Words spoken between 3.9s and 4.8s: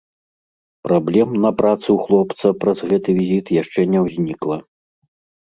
не ўзнікла.